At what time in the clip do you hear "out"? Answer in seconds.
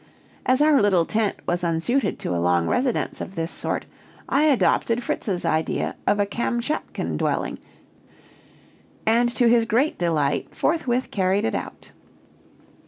11.53-11.91